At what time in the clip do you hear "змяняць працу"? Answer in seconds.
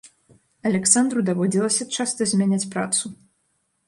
2.31-3.13